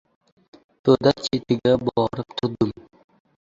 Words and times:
To‘da 0.87 1.11
chetiga 1.25 1.75
borib 1.83 2.35
turdim. 2.41 2.75